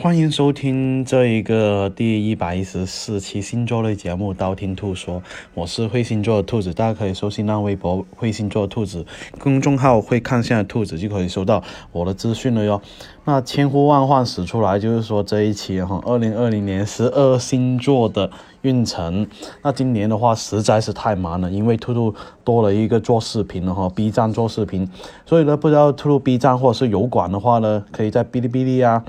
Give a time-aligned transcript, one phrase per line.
[0.00, 5.16] 欢迎收听这一个第一百一十四期星座类节目《道听途说》，
[5.52, 9.04] 我是会星座的兔子，大家可以搜新浪微博“会星座兔子”
[9.38, 11.62] 公众号“会看相的兔子”就可以收到
[11.92, 12.80] 我的资讯了哟。
[13.26, 18.30] 那千呼万唤始出来，就是说这一期哈， 二零二零年十二星座的
[18.62, 19.26] 运程。
[19.62, 24.88] 那今年的话实在是太忙了，因为兔兔多了一个做视频了哈，B 站做视频，
[25.26, 29.04] 所以呢，不知道兔兔 B 站或者是油管的话呢，可以在哔哩哔哩啊。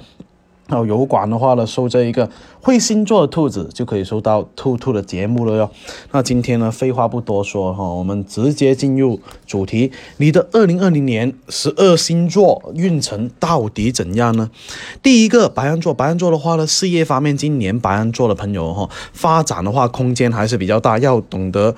[0.78, 2.30] 有油管的话呢，搜这一个
[2.62, 5.70] 会星座的兔子就可以收到兔兔的节目了哟。
[6.12, 9.92] 那今天呢，废话不多说哈，我们直接进入主题。
[10.18, 14.50] 你的二零二零年十二星座运程到底怎样呢？
[15.02, 21.76] 第一个白羊座，白羊座的话呢，事业方面，今年白羊座的朋友哈，发展的话空间还是比较大，要懂得。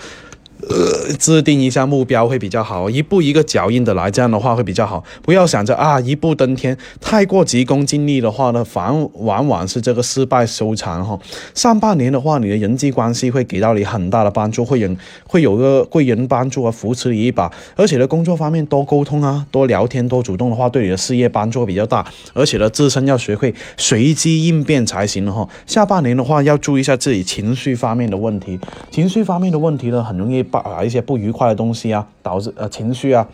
[0.70, 5.04] 呃，制定一下目标会比较好，一步一个脚印的来，这样的话会比较好。
[5.22, 11.20] 不要想着啊一步登天，太过急功近利的话呢，反往往是这个失败收场哈。
[11.54, 14.96] 上半年的话，你的人际关系会给到你很大的帮助，会人
[15.28, 17.52] 会有个贵人帮助啊，扶持你一把。
[17.76, 22.06] 而且呢，工作方面多沟通啊，多聊天，多主动的话，对你的事业帮助比较大。
[22.34, 25.48] 而且呢，自身要学会随机应变才行哈。
[25.66, 28.58] 下半年的话，要注意一下自己情绪方面的问题，
[28.90, 30.42] 情绪方面的问题呢，很容易。
[30.62, 33.28] 把一些不愉快的东西啊，导致呃情绪啊。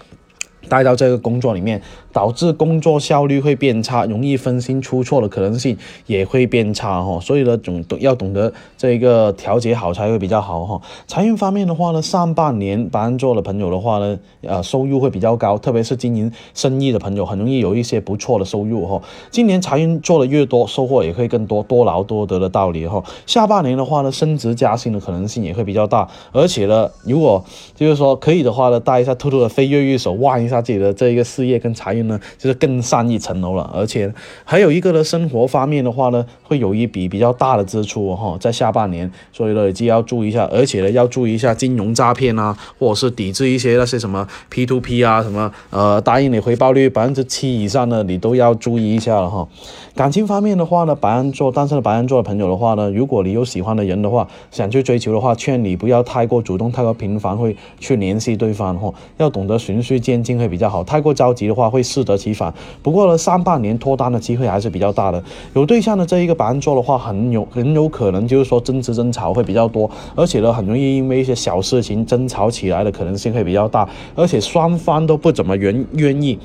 [0.68, 7.20] 带到这个工作里面，导致工作效率会变差，容易分心出错的可能性也会变差哈。
[7.20, 10.82] 所以呢，总要懂得这个调节好才会比较好哈。
[11.08, 19.02] 财运方面的话呢，上半年白羊座的朋友的话呢，呃，收入会比较高，特别是经营生意的朋友，很容易有一些不错的收入哈。
[19.32, 23.04] 今年财运做的越多，收获也会更多，多劳多得的道理哈。
[23.26, 27.44] 下半年的话呢，升职加薪的可能性也会比较大，而且呢，如果
[27.76, 30.60] 就是说可以的话呢，带一下兔兔的飞跃玉手，望一下。
[30.70, 33.72] 自己的这一个事业跟财运呢，就是更上一层楼了。
[33.74, 34.14] 而且
[34.44, 40.48] 还有一个呢，生活方面的话呢，会有一笔比较大的支出哈，在下半年，所以呢，就要注意一下。
[40.52, 49.48] 而且呢，要注意一下金融诈骗啊，或者是抵制一些那些什么 P to P 啊，什么呃，答应你回报率百分之七以上的，你都要注意一下了哈。
[49.96, 60.50] 感情方面的话呢，白羊座单身的白羊座的朋友的话呢，如果你有喜欢的人的话，想去追求的话，劝你不要太过主动，太过频繁会去联系对方哈，要懂得循序渐进会。
[60.50, 62.52] 比较好，太过着急的话会适得其反。
[62.82, 65.24] 不过呢，上半年脱单的机会还是比较大的。
[65.54, 76.40] 有对象的这一个白羊座的话，很有很有可能就是说争执争吵会比较多，而且呢，很容易因为一些小事情争吵起来的可能性会比较大，而且双方都不怎么愿愿意。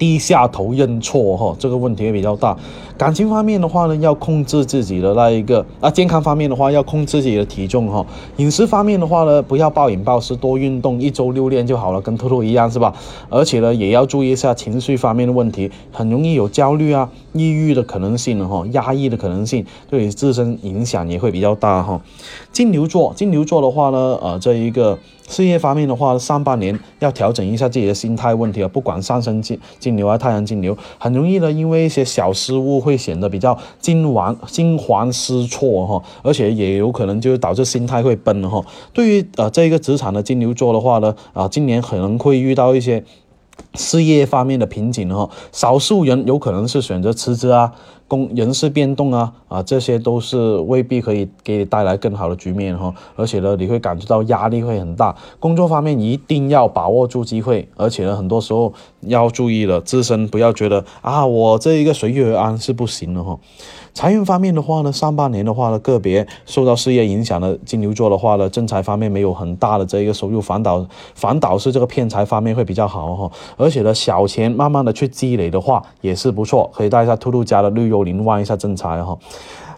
[0.00, 2.56] 低下头认错哈，这个问题也比较大。
[2.96, 8.04] 感情方面的话呢，要控制自己的那一个啊，健康方面的话要控制自己的体重哈。
[8.38, 12.94] 饮食方面的话呢，不要暴饮暴食，多运动，一周六练就好了，跟兔兔一样是吧？
[13.28, 22.00] 而且呢，也要注意一下情绪方面的问题，很容易有焦虑啊、抑郁的可能性哈，压抑的可能性，对你自身影响也会比较大哈。
[22.52, 24.98] 金牛座，金牛座的话呢，呃，这一个。
[25.28, 38.64] 事业方面的话，上半年要调整一下自己的心态问题啊，不管上升金金牛啊，太阳金牛，很容易呢，因为一些小失误会显得比较惊惶惊惶失措哈，而且也有可能就导致心态会崩哈。
[38.92, 43.04] 对于呃这一个职场的金牛座的话呢，啊，今年可能会遇到一些
[43.74, 47.72] 事业方面的瓶颈哈，少数人有可能是选择辞职啊。
[48.10, 55.14] 工人事变动啊啊，这些都是未必可以给你带来更好的局面哈，而且呢，你会感觉到压力会很大。
[55.38, 58.72] 工作方面一定要把握住机会，而且呢，很多时候
[59.02, 63.38] 要注意了自身，不要觉得啊，我这一个随遇而安是不行的哈。
[64.00, 73.30] 财运方面的话呢，上半年的话呢，个别受到事业影响的金牛座的话呢，正财方面没有很大的这一个收入，反倒反倒是这个骗财方面会比较好哈。
[73.58, 79.14] 而且呢，小钱慢慢的去积累的话也是不错，可以带一下兔兔家的绿幽灵，望一下正财哈。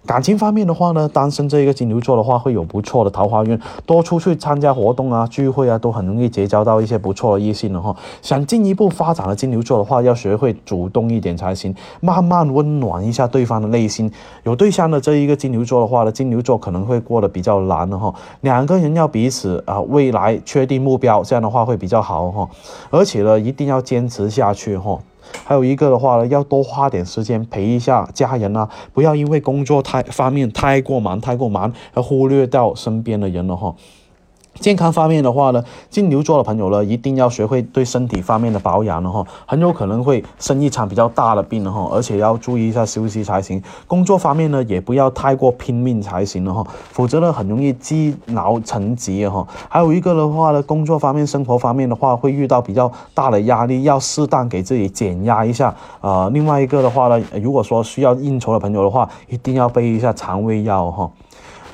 [0.05, 7.94] 感情方面的话呢，单身这一个金牛座的话会有不错的桃花运，多出去参加活动啊、聚会啊，都很容易结交到一些不错的异性的哈。
[8.21, 14.11] 想进一步发展的金牛座的话，要学会主动一点才行，慢慢温暖一下对方的内心。
[14.43, 18.12] 有对象的这一个金牛座的话呢，金牛座可能会过得比较难的哈。
[18.41, 22.50] 两个人要彼此啊，未来确定目标，这样的话会比较好哈。
[22.91, 24.99] 而且呢，一定要坚持下去哈。
[25.45, 33.75] 还有一个的话呢，要多花点时间陪一下家人啊，不要因为工作太方面太过忙太过忙而忽略掉身边的人了哈。
[34.60, 43.60] 健康方面的话呢，金牛座的朋友呢，一定要学会对身体方面的保养了哈，很有可能会生一场比较大的病了哈，而且要注意一下休息才行。
[43.87, 49.44] 工作方面呢，也不要太过拼命才行了哈，否则呢，很容易积劳成疾哈。
[49.69, 56.28] 还有一个的话呢，工作方面、生活方面的话，会遇到比较大的压力，要适当给自己减压一下啊。
[56.32, 61.10] 另外一个的话呢，如果说需要应酬的朋友的话，一定要备一下肠胃药哈。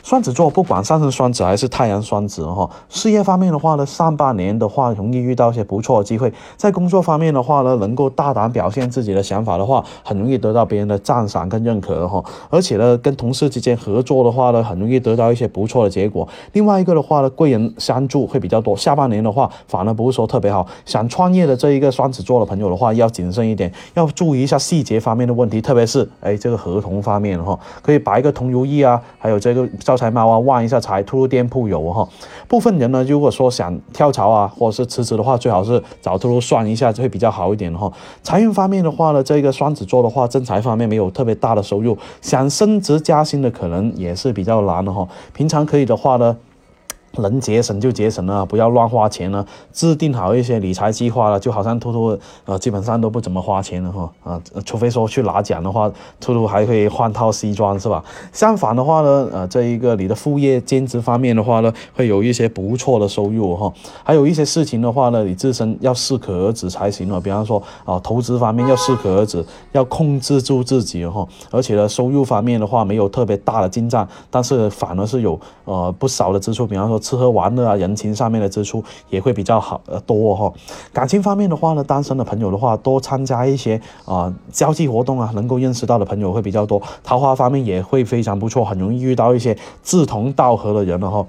[0.03, 12.25] 双子座不管上升双子还是太阳双子哈，事业方面的话呢，上半年的话容易遇到一些不错的机会，在工作方面的话呢，能够大胆表现自己的想法的话，很容易得到别人的赞赏跟认可哈。
[12.49, 16.27] 而且呢，跟同事之间合作的话呢，很容易得到一些不错的结果。
[16.53, 18.75] 另外一个的话呢，贵人相助会比较多。
[18.75, 20.67] 下半年的话，反而不是说特别好。
[20.87, 29.98] 想创业的这一个双子座的朋友的话，要谨慎一点，要注意一下细节方面的问题，特别是哎这个合同方面哈，可以把一个同如意啊，还有这个招。
[29.99, 32.09] 财猫啊，旺一下财，兔兔店铺有哈。
[32.47, 37.93] 部分人呢，如果说想跳槽啊，或者是辞职的话，最好是找兔兔算一下，就会比较好一点哈。
[38.23, 45.07] 财运方面的话呢，这个双子座的话，正财方面没有特别大的收入，想升职加薪的可能也是比较难的哈。
[45.35, 46.37] 平常可以的话呢。
[47.23, 49.45] 能节省就节省了，不要乱花钱了。
[49.73, 58.05] 制定好一些理财计划了，就好像兔兔呃，基本上都不怎么花钱了哈啊，除非说去拿奖的话，兔兔还可以换套西装是吧？
[58.33, 63.73] 相反的话呢，呃，这一个你的副业兼职方面的话呢，会有一些不错的收入哈。
[64.05, 67.21] 还有一些事情的话呢，你自身要适可而止才行了。
[67.21, 71.27] 比方说啊，投资方面要适可而止，要控制住自己哈。
[71.51, 76.99] 而且呢，收入方面的话没有特别大的进账，但是反而是有呃不少的支出，比方说。
[77.09, 80.53] 吃喝玩乐啊，人情上面的支出也会比较好呃多哈。
[80.93, 86.83] 感情方面的话呢，单身的朋友的话，多参加一些啊交际活动啊，能够认识到的朋友会比较多。
[87.03, 91.27] 桃花方面也会非常不错，很容易遇到一些志同道合的人了哈。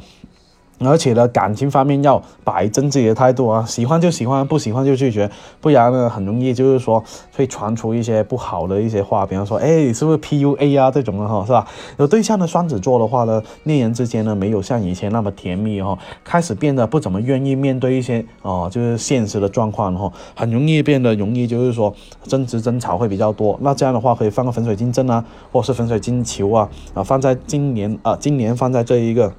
[0.79, 5.29] 而且呢，感情方面要摆正自己的态度啊，喜欢就喜欢，不喜欢就拒绝，
[5.59, 7.03] 不然呢，很容易就是说
[7.35, 11.67] 会传出一些不好的一些话，比方说，哎，是不是 PUA 啊这种的哈，是吧？
[11.97, 21.93] 有对象的双子座的话呢，恋人之间呢没有像以前那么甜蜜哈，开始变得不怎么愿意面对一些哦，就是现实的状况哈，很容易变得容易就是说
[22.23, 23.57] 争执争吵会比较多。
[23.61, 29.33] 那这样的话可以放个粉水晶针啊，或是粉水晶球啊，啊，放在今年啊，今年放在这一个。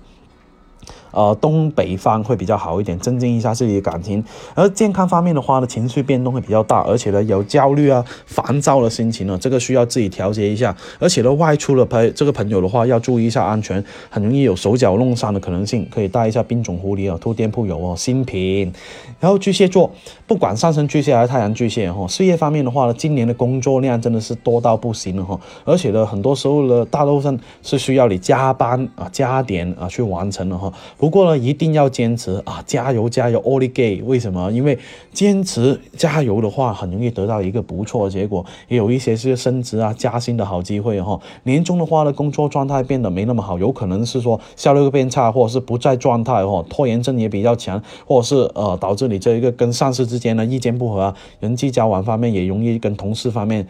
[1.13, 4.23] 呃，东北方会比较好一点，增进一下自己的感情。
[4.55, 10.77] 而健康方面的话呢，情绪变动会比较大，而且呢有焦虑啊、烦躁的心情呢，这个需要自己调节一下。
[10.99, 18.73] 而且呢，外出的朋这个朋友的话，要注意一下安全，很容易有手脚弄伤的可能性，可以带一下冰种狐狸啊，兔店铺有哦，新品。
[19.19, 19.91] 然后巨蟹座，
[20.27, 30.73] 不管上升巨蟹还是太阳巨蟹哈，事业方面的话呢，今年的工作量真的是多到不行了哈，而且呢，很多时候呢，大部分是需要你加班啊、加点啊去完成的哈。
[31.01, 32.63] 不过呢，一定要坚持啊！
[32.67, 34.03] 加油加油 o l l gay！
[34.03, 34.53] 为什么？
[34.53, 34.79] 因为
[35.15, 41.19] 坚持加油的话，很容易得到一个不错的结果，也有一些是升职啊、加薪的好机会哈。
[41.45, 53.67] 年终的话呢，工作状态变得没那么好，有可能是说效率变差，或者是不在状态哈，拖延症也比较强，或者是呃导致你这一个跟上司之间的意见不合，人际交往方面也容易跟同事方面。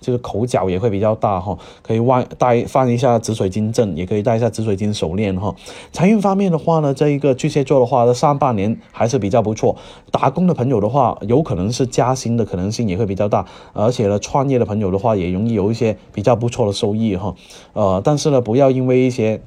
[0.00, 5.54] 就是口角也会比较大哈，可以外带放一下紫水晶阵，也可以带一下紫水晶手链哈。
[5.92, 9.76] 财运方面的话呢，这一个巨蟹座的话，上半年还是比较不错。
[10.10, 17.34] 打工的朋友的话，有可能是加薪的可能性也会比较大，而且呢，创业的朋友的话，也容易有一些比较不错的收益哈。
[17.72, 19.42] 呃，但是呢，不要因为一些。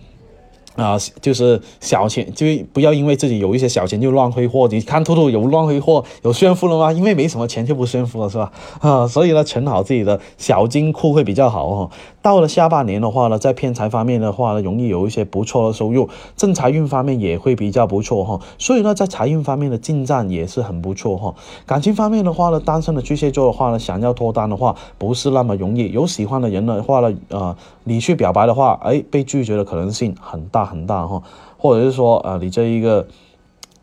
[0.76, 4.68] 啊，就是小钱，就不要因为自己有一些小钱就乱挥霍。
[4.68, 6.92] 你看兔兔有乱挥霍，有炫富了吗？
[6.92, 8.52] 因为没什么钱就不炫富了，是吧？
[8.82, 11.92] 啊，所以呢，存好自己的小金库会比较好哦。
[12.22, 18.40] 到了下半年的话呢，在偏财方面的话呢，容易有一些不错的收入，正财运方面也会比较不错哈。
[18.58, 21.36] 所以呢，在财运方面的进展也是很不错哈。
[21.66, 25.92] 感情方面的话呢，单身的巨蟹座的话呢，想要脱单的话不是那么容易。
[25.92, 31.22] 有喜欢的人的话呢，呃，你去表白的话，哎，被拒绝的可能性很大很大哈。
[31.58, 33.08] 或者是说，呃，你这一个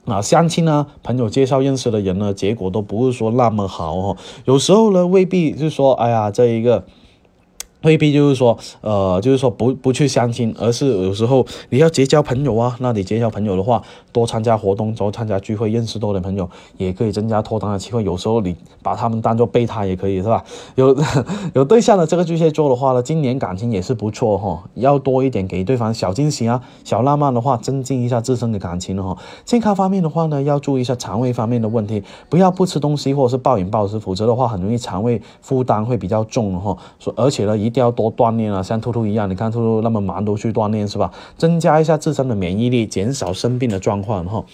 [0.05, 4.17] 啊相亲呢，朋友介绍认识的人呢，结果都不是说那么好哦。
[4.45, 6.85] 有时候呢，未必是说，哎呀，这一个。
[7.83, 12.77] 未必就是说，呃，就是说不不去相亲，而是有时候你要结交朋友啊。
[12.81, 13.83] 那你结交朋友的话，
[14.13, 18.05] 多参加活动，多参加聚会，认识多点朋友，也可以增加脱单的机会。
[18.05, 20.45] 有时候你把他们当做备胎也可以，是吧？
[20.75, 20.97] 有
[21.55, 29.17] 有对象的这个巨蟹座的话呢，今年感情也是不错哈，要多一点给对方小惊喜啊，小浪漫的话，增进一下自身的感情哈。
[29.45, 36.77] 健康方面的话呢，要注意一下肠胃方面的问题，不要不吃东西或者是暴饮暴食，否则的话很容易肠胃负担会比较重哈。
[36.99, 41.13] 说而且呢，一一定要多锻炼啊，像兔兔一样，你看兔兔那么忙都去锻炼是吧？
[41.37, 44.45] 增加一下自身的免疫力，减少生病的状况哈。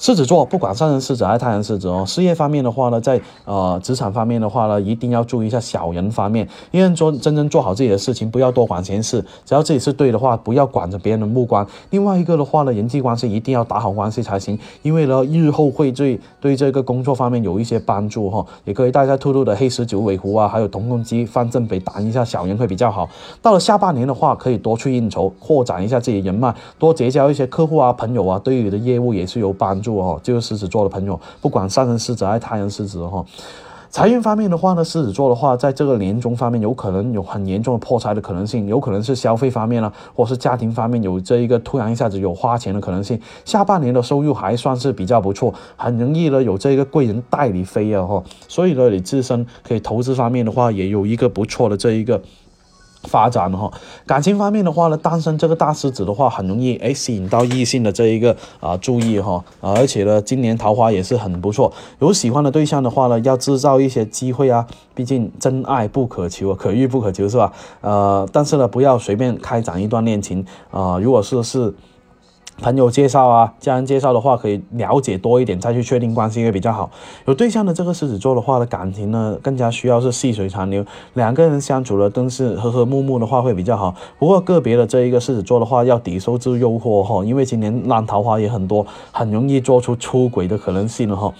[0.00, 1.38] 狮子座不管上升狮子还是。
[1.38, 9.92] 太阳狮子哦，事业方面的话呢，在呃职场方面的话呢，一定要注意一下小人方面，因为做真正做好自己的事情，不要多管闲事，只要自己是。
[9.92, 11.66] 对的话，不要管着别人的目光。
[11.90, 18.46] 另外一个的话呢，人际关系一定要打好关系才行，因为呢日后会对对这个工作方面有一些帮助哈。
[18.64, 23.08] 也可以带下兔兔的黑十九尾狐啊，还有铜公鸡放正北挡一下小人会比较好。
[23.42, 29.40] 到了下半年的话，可以多去应酬，扩展一下自己人脉，多结交一些客户啊朋友啊，对于你的业务也是。
[29.40, 29.89] 有帮助。
[29.96, 33.24] 哦，就是狮子座的朋友，不管上升狮子还是太阳狮子哈，
[33.90, 43.20] 财运方面的话呢，狮子座的话，在这个年中方面有可能有很严重的破财的可能性，有可能是消费方面呢，或是家庭方面有这一个突然一下子有花钱的可能性。
[43.44, 52.22] 下半年的收入还算是比较不错，很容易呢有这个贵人带你飞啊哈，所以呢你自身可以投资方面的话也有一个不错的这一个。
[53.04, 53.70] 发展哈，
[54.06, 67.52] 感情方面的话呢，单身这个大狮子的话，很容易哎吸引到异性的这一个啊注意哈，而且呢，今年桃花也是很不错，有喜欢的对象的话呢，要制造一些机会啊，毕竟真爱不可求，可遇不可求是吧？
[67.80, 71.74] 呃，但是呢，不要随便开展一段恋情啊，如果是是。
[72.60, 76.90] 朋友介绍啊，家人介绍的话，可以了解多一点再去确定关系会比较好。
[77.24, 83.94] 有对象的这个狮子座的话的，感情呢更加需要是细水长流，两个人相处的都是和和睦睦的话会比较好。
[84.18, 91.32] 不过个别的这一个狮子座的话，要抵受住诱惑哈，因为今年烂桃花也很多，很容易做出出轨的可能性了哈。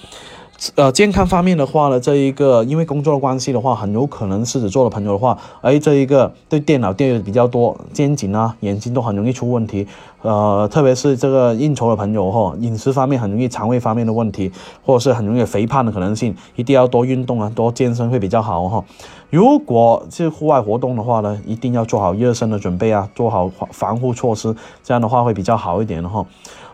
[0.75, 9.87] 呃，健康方面的话呢，这一个因为工作的关系的话，很有可能狮子座的朋友的话，哎，这一个对电脑电的比较多，肩颈啊、眼睛都很容易出问题。
[10.21, 14.53] 呃，特别是这个应酬的朋友哈，饮食方面很容易肠胃方面的问题，
[14.85, 18.85] 或者是很容易肥胖的可能性，一定要多运动啊，多健身会比较好哈。
[19.31, 26.27] 如果是户外活动的话呢，一定要做好热身的准备啊，做好防护措施，这样的话会比较好一点的哈。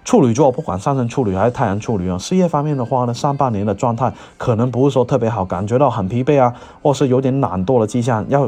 [0.06, 8.46] 处女座不管上升处女还是太阳处女啊，事业方面的话呢，上半年的状态可能不是说特别好，感觉到很疲惫啊，或是有点懒惰的迹象，要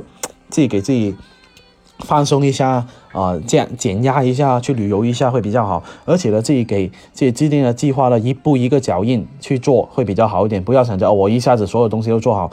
[0.49, 1.17] 自己给自己
[1.99, 5.83] 放松一下啊，这样减压一下，去旅游一下会比较好。
[6.05, 12.49] 而且呢，自己给自己制定的计划呢，一步一个脚印去做会比较好一点，不要想着我一下子所有东西都做好。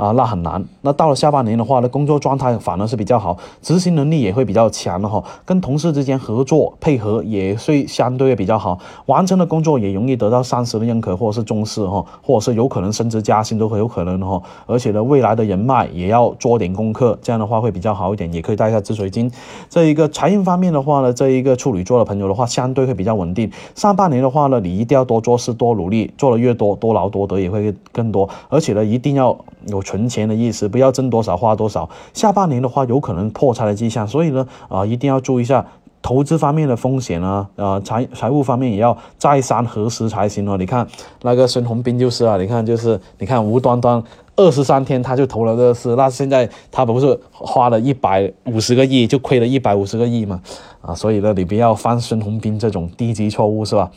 [0.00, 0.64] 啊，那很难。
[0.80, 5.22] 那到了下半年的话呢，工作状态反而是比较好，执行能力也会比较强的哈。
[5.44, 14.40] 跟同事之间合作配合也会相对比较好，完成的工作也容易得到上司的认可或者是重视哈，或者是有可能升职加薪都很有可能哈。
[14.64, 18.30] 而且呢，未来的人脉也要做点功课，这样的话会比较好一点。
[18.30, 19.30] 也可以带一下紫水晶。
[19.68, 23.50] 这一个财运方面的话呢，这一个处女座的朋友的话，相对会比较稳定。
[23.74, 28.28] 上半年的话呢，你一定要多做事多努力，做的越多，多劳多得也会更多。
[28.48, 29.36] 而且呢，一定要
[29.66, 29.82] 有。
[29.90, 31.90] 存钱的意思，不要挣多少花多少。
[32.14, 35.66] 下半年的话，有可能破财的迹象，所以呢，啊，一定要注意一下
[36.00, 40.56] 投资方面的风险啊，呃，财财务方面也要再三核实才行哦。
[40.56, 40.86] 你看
[41.22, 44.00] 那个孙宏斌就是啊，你看就是你看无端端。
[44.36, 50.40] 二十三天他就投了这个事，那现在他不是花了一百五十个亿，就亏了一百五十个亿嘛？
[50.80, 53.90] 啊，所以呢，你不要犯孙宏斌这种低级错误，是吧？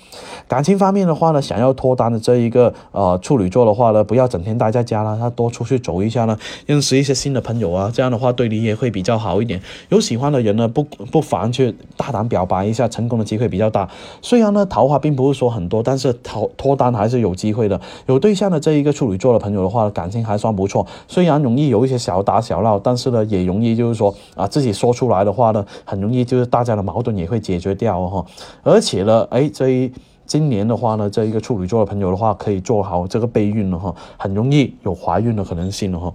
[0.47, 6.35] 感情方面的话呢，想要脱单的这一个呃处女座的话呢，不要整天待在家了，他多出去走一下呢，
[6.65, 9.61] 认识一些新的朋友啊，这样的话对你也会比较好一点。
[9.89, 13.87] 有喜欢的人呢，不不妨去大胆表白一下，成功的机会比较大。
[14.23, 17.79] 虽然呢，桃花并不是说很多，但是脱脱单还是有机会的。
[18.07, 20.23] 有对象的这一个处女座的朋友的话，感情。
[20.23, 28.25] 还算不错，虽然容易有一些小打小闹，但是呢，也容易就是说啊，自己说出来的话呢，很容易就是大家的矛盾也会解决掉哈。
[28.63, 29.91] 而且呢，哎，这一
[30.25, 36.13] 今年的话呢，这一个处女座的朋友的话，可以做好这个备孕了哈，很容易有怀孕的可能性了哈。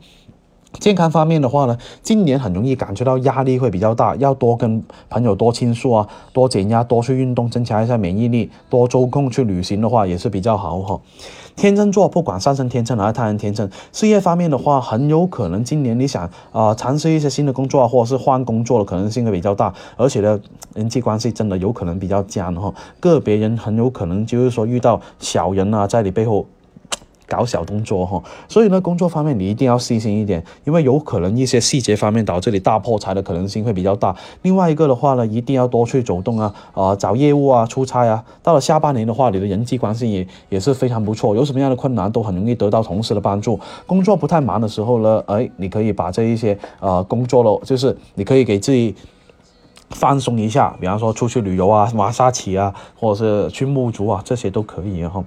[0.75, 11.01] 健康方面的话呢，今年很容易感觉到压力会比较大，要多跟朋友多倾诉啊，多减压，多去运动，增强一下免疫力，多抽空去旅行的话也是比较好哈。
[11.57, 20.39] 天秤座不管上升天秤还是太阳天秤，事业方面的话，很有可能今年你想啊尝试一些新的工作或者是换工作的可能性会比较大，而且呢，
[20.75, 26.47] 人际关系真的有可能比较僵哈，个别人很有可能就是说遇到小人啊，在你背后。
[27.29, 34.17] 搞小动作哈，所以呢，工作方面你一定要细心一点，因为有可能一些细节方面导致你大破财的可能性会比较大。
[34.43, 38.25] 另外一个的话呢，一定要多去走动啊，啊，找业务啊，出差啊。
[38.43, 43.61] 到了下半年的话，你的人际关系也也是非常不错，有什么样的困难都很容易得到同事的帮助。
[43.87, 48.95] 工作不太忙的时候呢，哎，你可以把这一些呃工作了，就是你可以给自己。
[49.91, 55.25] 放松一下，比方说出去旅游啊、马沙棋啊，或者是去沐足啊，这些都可以哈。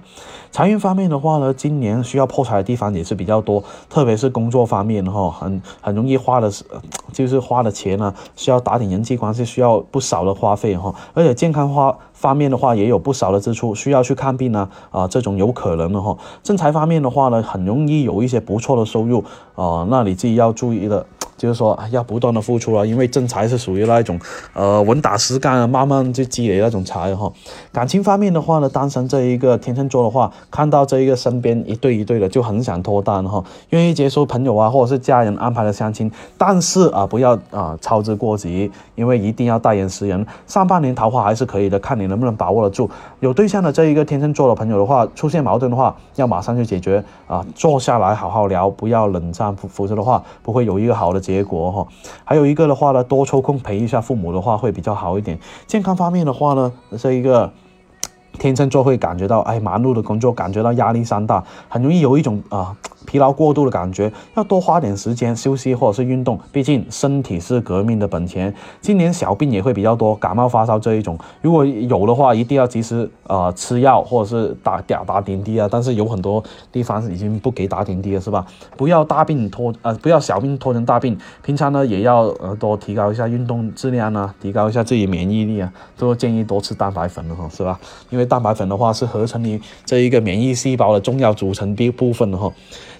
[0.50, 6.64] 财运方面的话呢，今年需要破财的地方也是比较多，特别是工作方面哈，很很容易花的是，
[7.12, 10.94] 就是花的钱呢，需要打点人际关系，需要不少的花费哈。
[11.14, 16.16] 而且健康花方面的话，也有不少的支出，需要去看病呢啊，这种有可能的哈。
[16.42, 21.06] 正财方面的话呢，很容易有一些不错的收入啊，那你自己要注意的。
[21.42, 24.16] 就是说要不断的付出了，因为正财是属于那一种，
[24.52, 27.32] 呃，稳打实干啊，慢慢就积累那种财哈。
[27.72, 36.08] 感情方面的话呢，单身这一个天秤座的话，看到这一个身边一对一对的，就很想脱单哈，愿意接受朋友啊或者是家人安排的相亲，
[36.38, 40.24] 但是啊，不要啊操之过急，因为一定要待人识人。
[40.46, 42.88] 上半年桃花还是可以的，看你能不能把握得住。
[43.18, 51.31] 有对象的这一个天秤座的朋友的话，出现矛盾的话，要马上去解决啊，坐下来好好聊，不要冷战，否则的话不会有一个好的结。
[51.32, 51.88] 结果哈，
[52.24, 55.38] 还有一个的话呢，多抽空陪一下父母的话会比较好一点。
[55.66, 57.50] 健康方面的话呢，这一个
[58.38, 62.76] 天秤座会感觉到，哎，忙碌的工作感觉到压力山大，很容易有一种啊。
[63.06, 68.52] 疲劳过度的感觉，要多花点时间休息或者是运动，毕竟身体是革命的本钱。
[68.80, 75.68] 今年小病也会比较多，感冒发烧这一种，如果有的话，一定要及时呃吃药或者是打打打点滴啊。
[75.70, 78.46] 但是有很多地方已经不给打点滴了，是吧？
[78.76, 81.16] 不要大病拖呃，不要小病拖成大病。
[81.42, 85.72] 平常呢也要呃多提高一下运动质量啊，提高一下自己免疫力啊。
[85.96, 87.78] 都建议多吃蛋白粉了哈，是吧？
[88.10, 92.52] 因为蛋白粉的话是合成你这一个免疫细胞的重要组成部部分的哈。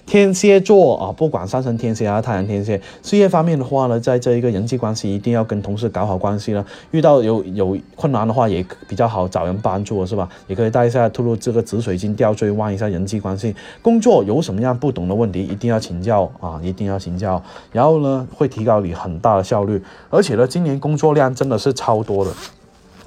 [0.05, 6.63] 天蝎座啊，不管上升天蝎还是太阳天蝎，事业方面的话呢，在这一个人际关系一定要跟同事搞好关系了。
[6.91, 10.29] 遇到有有困难的话，也比较好找人帮助，是吧？
[10.47, 13.55] 也可以带一下吐露这个紫水晶吊坠，旺一下人际关系。
[13.81, 17.41] 工作有什么样不懂的问题，一定要请教啊，一定要请教。
[17.71, 22.31] 然后呢，会提高你很大的效率，而且呢，今年工作量真的是超多的。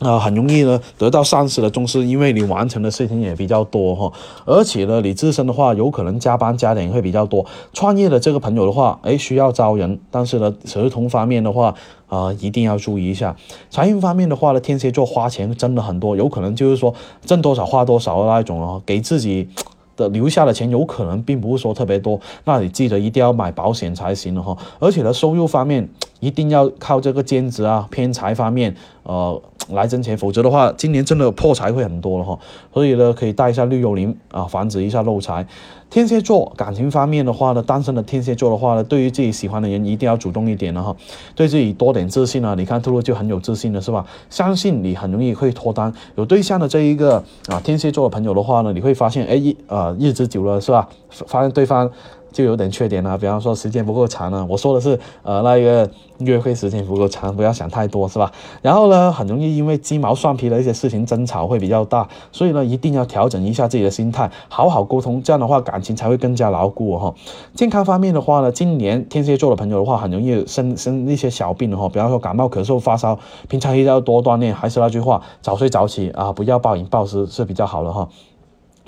[0.00, 4.12] 啊，很容易呢得到上司的重视，因为你完成的事情也比较多哈，
[4.44, 7.44] 而且呢，你自身的话有可能加班加点会比较多。
[7.72, 11.74] 创业的这个朋友的话，哎，需要招人，但是呢，合同方面的话，
[12.08, 13.34] 啊，一定要注意一下。
[13.70, 19.48] 财运方面的话呢，天蝎座花钱真的很多，有可能就是说挣多少花多少的那一种哦，给自己。
[19.96, 24.54] 的留下的钱有可能并不是说特别多，那你记得一定要买保险才行了哈。
[24.78, 25.88] 而且呢，收入方面
[26.20, 32.38] 一定要靠这个兼职啊、偏财方面呃来挣钱，否则的话，今年真的破财会很多了哈。
[32.72, 35.46] 所以呢，可以带一下绿幽灵啊，防止一下漏财。
[35.88, 40.94] 天蝎座感情方面的话呢，单身的天蝎座的话呢，对于自己喜欢的人一定要主动一点了哈，
[41.34, 42.54] 对自己多点自信啊。
[42.56, 44.04] 你看兔兔就很有自信了是吧？
[44.28, 45.92] 相信你很容易会脱单。
[46.16, 50.88] 有对象的这一个啊天蝎座的朋友的话呢，你会发现哎一啊日子久了是吧？
[51.10, 51.90] 发现对方。
[52.32, 54.44] 就有点缺点了，比方说时间不够长了。
[54.48, 58.30] 我说的是，呃，那个约会时间不够长，不要想太多，是吧？
[58.60, 67.14] 然后呢，很容易因为鸡毛蒜皮的一些事情争吵会比较大，所以呢，一定要调整一下自己的心态，好好沟通，这样的话感情才会更加牢固哈。
[67.54, 74.54] 健康方面的话呢，今年天蝎座的朋友的话，很容易生生一些小病哈，比方说感冒、咳嗽、发烧，平常一定要多锻炼。
[74.54, 78.08] 还是那句话，早睡早起啊，不要暴饮暴食是比较好的哈。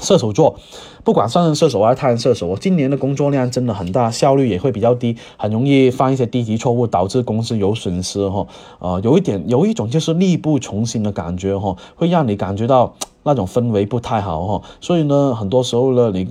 [0.00, 0.56] 射手座，
[1.04, 8.46] 不管上升射手还是太阳射手，今年的工作量真的很大，效率也会比较低，很容易犯一些低级错误，导致公司有损失哈。
[8.78, 14.62] 呃，有一点，有一种就是力不从心的感觉哈，会让你感觉到那种氛围不太好哈。
[14.80, 16.28] 所以呢，很多时候呢，你。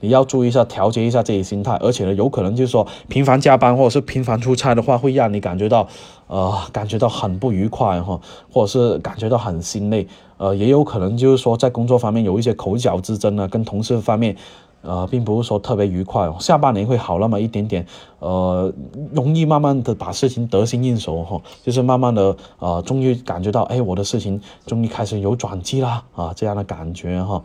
[0.00, 5.88] 你要注意一下，调节一下自己心态，而且呢，有可能就是说频繁加班或者是频繁出差的话，会让你感觉到，
[6.26, 8.20] 呃，感觉到很不愉快哈，
[8.52, 10.06] 或者是感觉到很心累，
[10.44, 14.36] 呃，也有可能就是说在工作方面有一些口角之争呢，跟同事方面，
[14.82, 16.30] 呃，并不是说特别愉快。
[16.38, 17.86] 下半年会好那么一点点，
[18.18, 18.70] 呃，
[19.14, 27.42] 容易慢慢的把事情得心应手哈，就是慢慢的，呃，终于感觉到，哎，我的事情终于开始有转机啦啊，这样的感觉哈。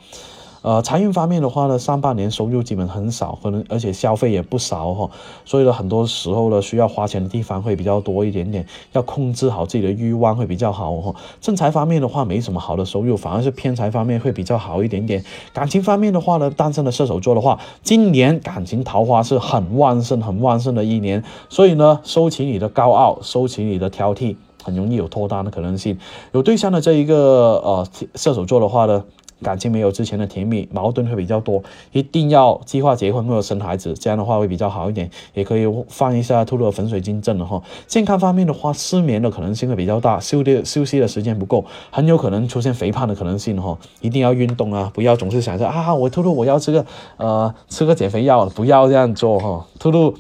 [0.62, 5.10] 呃，财运方面的话呢，上半年收入基本很少，可能而且消费也不少哈，
[5.46, 11.16] 所以呢，很多时候呢，需要花钱的地方会比较多一点点，要控制好自己的欲望会比较好哈。
[11.40, 15.24] 正财方面的话，没什么好的收入，反而是偏财方面会比较好一点点。
[15.54, 25.98] 感情方面的话呢，单身的射手座的话，今年感情桃花是很旺盛、很旺盛的一年，所以呢，收起你的高傲，收起你的挑剔，很容易有脱单的可能性。
[26.34, 29.06] 有对象的这一个呃射手座的话呢。
[29.42, 35.10] 感情没有之前的甜蜜，矛盾会比较多，一定要计划结婚或者生孩子，这样的话会比较好一点。
[35.34, 37.62] 也可以放一下兔兔的粉水晶阵了哈。
[37.88, 43.78] 健康方面的话，失眠的可能性会比较大，休的休息的时间不够，很有可能出现肥胖的可能性哈。
[44.02, 46.86] 一定要运动啊，不要总是想着啊，我兔兔我要吃个
[47.18, 49.66] 呃吃个减肥药，不要这样做哈。
[49.80, 50.12] 兔兔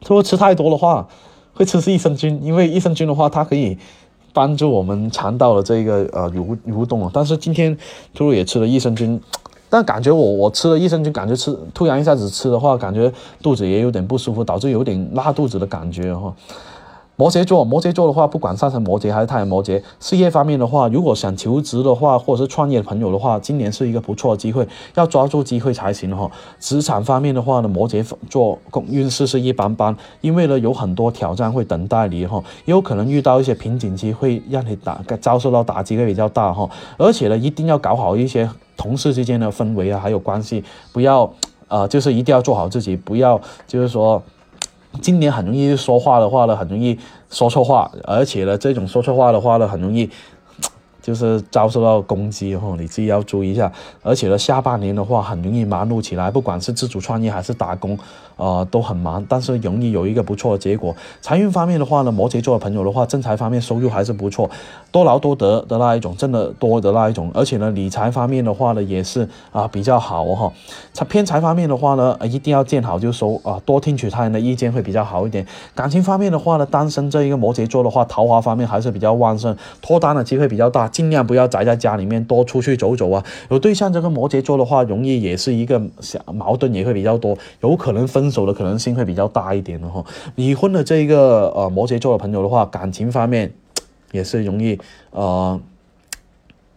[0.00, 1.08] 兔兔吃太多的话，
[1.52, 3.76] 会吃是益生菌，因为益生菌的话它可以。
[4.32, 7.10] 帮助我们肠道的这个呃蠕蠕动。
[7.12, 7.74] 但是今天
[8.14, 9.20] 兔兔也吃了益生菌，
[9.70, 13.12] 但感觉我我吃了益生菌，感觉吃突然一下子吃的话，感觉
[13.42, 16.34] 肚子也有点不舒服，导致有点拉肚子的感觉哈。
[17.18, 26.30] 摩羯座，摩羯座的话，不管上升摩羯还是太阳摩羯，事业方面的话，如果想求职的话，或者是创业的朋友的话，今年是一个不错的机会，要抓住机会才行哈。
[26.60, 28.56] 职场方面的话呢，摩羯座
[28.88, 36.70] 运势是一般般，因为呢有很多挑战会等待你哈，也有可能遇到一些瓶颈期，会让你打遭受到打击会比较大哈。
[36.96, 41.28] 而且呢，一定要搞好一些同事之间的氛围啊，还有关系，不要
[41.66, 44.22] 呃，就是一定要做好自己，不要就是说。
[44.98, 46.98] 今年很容易说话的话呢，很容易
[47.30, 50.08] 说错话，而且呢，这种说错话的话呢，很容易
[51.00, 53.72] 就是遭受到攻击哦，你自己要注意一下。
[54.02, 57.98] 而且呢，下半年的话很容易忙碌起来，不管是自主创业还是打工。
[58.38, 60.96] 啊，都很忙，但是容易有一个不错的结果。
[61.20, 64.48] 财运方面的话呢，摩羯座的朋友的话，正财方面收入还是不错，
[64.92, 67.30] 多劳多得的那一种，挣得多的那一种。
[67.34, 70.52] 而且呢，理财方面的话呢，也是啊比较好哈。
[70.92, 75.44] 财偏财方面的话呢，一定要见好就收啊，多听取他人的意见会比较好一点。
[75.74, 83.24] 感情方面的话呢，单身这一个摩羯座的话，桃花方面还是比较旺盛，脱单的机会比较大，尽量不要宅在家里面，多出去走走啊。
[83.50, 88.27] 有对象这个摩羯座的话，容易也是一个小矛盾也会比较多，有可能分。
[88.28, 93.50] 分手的可能性会比较大一点的哈，离婚的这一个呃摩羯座的朋友的话，感情方面
[94.12, 94.78] 也是容易
[95.12, 95.58] 呃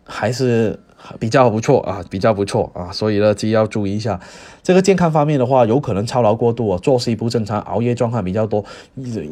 [0.05, 0.79] 还是
[1.19, 4.17] 比较不错啊，比较不错啊，所以呢自己要注意一下。
[4.63, 8.63] 这个健康方面的话，有可能操劳过度啊，作息不正常，熬夜状况比较多，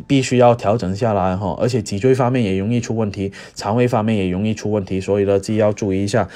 [0.06, 1.56] 必须要调整下来哈。
[1.58, 6.28] 而且脊椎方面也容易出问题，肠胃方面也容易出问题，所以呢自己要注意一下。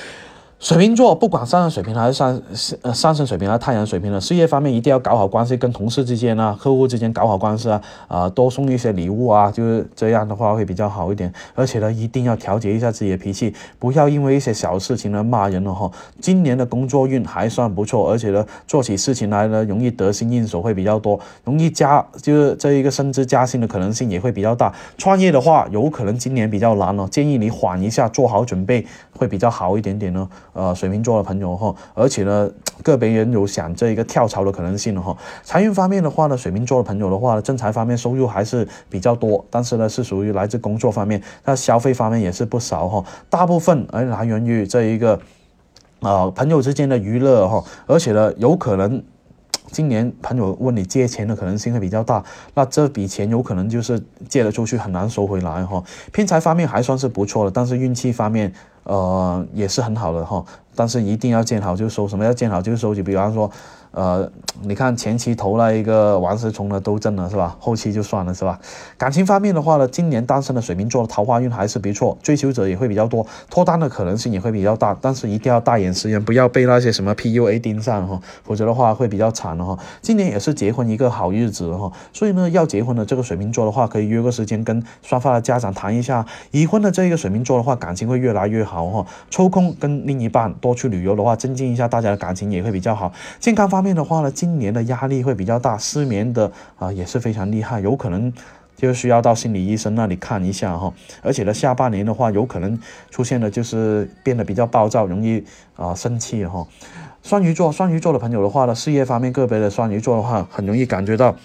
[0.60, 2.42] 水瓶座不管上升水平还是上
[2.84, 11.34] 呃上升水平还是太阳水平的事业方面一定要搞好关系，跟同事之间啊、客户之间搞好关系啊，啊多送一些礼物啊，就是这样的话会比较好一点。
[11.54, 15.92] 而且呢，一定要调节一下自己的脾气，不要因为一些小事情呢骂人了哈。
[16.22, 24.74] 今年的工作运还算不错，而且呢做起事情来呢容易得心应手会比较多，容易加就是这一个升职加薪的可能性也会比较大。
[24.98, 28.88] 创业的话有可能今年比较难了，建议你缓一下，做好准备
[29.18, 30.30] 会比较好一点点呢。
[30.54, 32.48] 呃，水瓶座的朋友哈，而且呢，
[32.84, 35.18] 个别人有想这一个跳槽的可能性哈。
[35.44, 43.04] 财运方面的话呢，水瓶座的朋友的话，正财方面收入还是比较多，但是呢，是属于来自工作方面，那消费方面也是不少哈。
[43.32, 45.20] 大部分而来源于这一个
[46.02, 49.04] 啊朋友之间的娱乐哈，而且呢，有可能
[49.72, 55.84] 今年朋友问你借钱的可能性会比较大，那这笔钱有可能就是借了出去很难收回来哈。
[56.12, 58.54] 偏财方面还算是不错的，但是运气方面。
[58.84, 60.44] 呃，也是很好的哈，
[60.76, 62.08] 但是一定要见好就收。
[62.08, 62.94] 什么叫见好就收？
[62.96, 63.50] 就比方说。
[63.96, 64.28] 呃，
[64.64, 67.56] 你看前期投了一个王思聪的都挣了是吧？
[67.60, 68.60] 后期就算了是吧？
[68.98, 79.78] 感情方面的话呢，今年单身的水瓶座桃花运还是不错，追求者也会比较多，脱单的可能性也会比较大，但是一定要大眼识人，不要被那些什么 PUA 盯上哈，否则的话会比较惨的哈。
[80.02, 86.26] 今年也是结婚一个好日子哈，所以呢，要结婚的这个水瓶座的话，可以约个时间跟双方的家长谈一下。
[86.50, 89.06] 已婚的这一个水瓶座的话，感情会越来越好好哈。
[89.30, 93.14] 抽空跟另一半多去旅游的话，增进一下大家的感情也会比较好。
[93.40, 93.84] 健康方。
[93.84, 98.32] 面的话呢，今年的压力会比较大，失眠的啊也是非常厉害，有可能
[98.78, 100.94] 就需要到心理医生那里看一下哈。
[101.22, 102.80] 而且呢，下半年的话，有可能
[103.12, 105.44] 出现的就是变得比较暴躁，容易
[105.76, 106.66] 啊生气哈。
[107.24, 111.36] 双鱼座，双鱼座的朋友的话呢，事业方面个别的双鱼座的话，很容易感觉到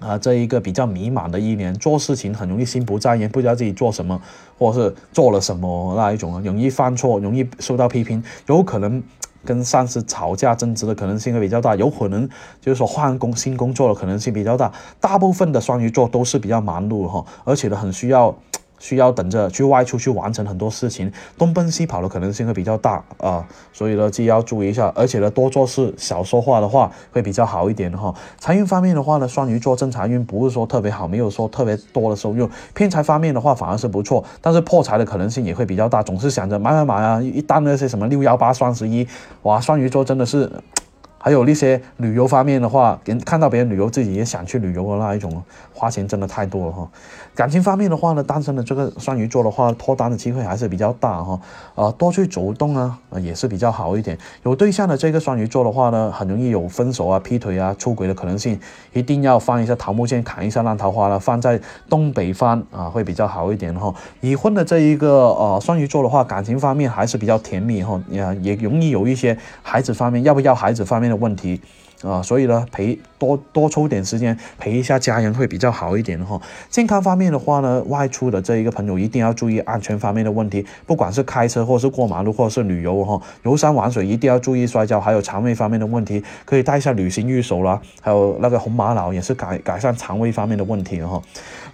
[0.00, 4.20] 啊这一个比较迷茫的一年，做事情很容易心不在焉，不知道自己做什么，
[4.58, 9.02] 或是做了什么那一种，容易犯错，容易受到批评，有可能。
[9.44, 12.28] 跟上司吵架争执的可能性会比较大，有可能
[12.60, 14.70] 就是说换工新工作的可能性比较大。
[15.00, 18.36] 大部分的双鱼座都是比较忙碌哈，而且呢很需要。
[18.78, 28.14] 需要等着去外出去完成很多事情，东奔西跑的可能性会比较大啊，所以呢，自己要注意一下，而且呢，多做事少说话的话会比较好一点哈。
[28.38, 39.06] 财运方面的话呢，双鱼座正财运不是说特别好，没有说特别多的收入，偏财方面的话反而是不错，但是破财的可能性也会比较大，总是想着买买买啊，一旦那些什么六幺八、双十一，
[39.42, 40.50] 哇，双鱼座真的是。
[41.18, 45.42] 还有那些旅游方面的话，人看到别人旅游，自己也想去旅游的那一种，
[45.74, 46.88] 花钱真的太多了哈。
[47.34, 51.40] 感情方面的话呢，单身的这个双鱼座的话，脱单的机会还是比较大哈。
[51.74, 54.16] 啊，多去走动啊，也是比较好一点。
[54.44, 58.58] 有对象的这个双鱼座的话呢，很容易有分手啊、劈腿啊、出轨的可能性，
[58.92, 63.92] 一定要放一下桃木剑，砍一下烂桃花了，放在东北方啊，会比较好一点哈。
[64.20, 71.07] 已婚的这一个呃双鱼座的话，感情方面还是比较甜蜜哈，也也容易有一些孩子方面要不要孩子方面。
[71.10, 71.60] 的问题，
[72.02, 76.40] 啊，所以呢，陪多多抽点时间陪一下家人会比较好一点哈。
[76.68, 91.20] 健康方面的话呢，外出的这一个朋友一定要注意安全方面的问题，不管是开车或是过马路或者是旅游哈，游山玩水一定要注意摔跤，还有肠胃方面的问题，可以带一下旅行玉手啦，还有那个红玛瑙也是改改善肠胃方面的问题哈。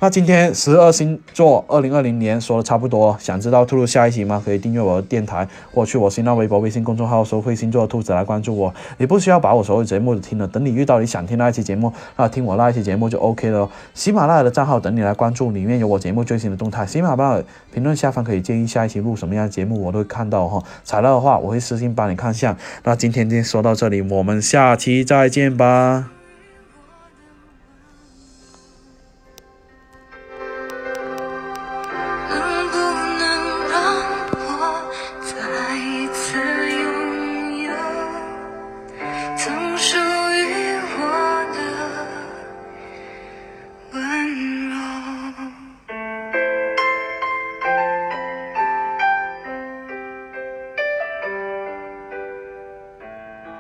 [0.01, 4.43] 那今天十二星座二零二零年说的差不多，想知道兔兔下一期吗？
[4.45, 8.75] 可以订阅我的电台，或去我新浪微博、微信公众号收“会星座兔子”来关注我。
[8.99, 13.69] 你不需要把我所有节目都听了，等你遇到你想听那一期节目，那听我那一期节目就 OK 了。
[13.95, 16.85] 喜马拉雅的账号等你来关注，里面有我节目最新的动态。
[16.85, 20.63] 喜马拉雅评论下方可以建议下一期录什么样的节目，我都会看到哈。
[20.85, 22.57] 材料的话，我会私信帮你看下。
[22.83, 26.14] 那今天就说到这里，我们下期再见吧。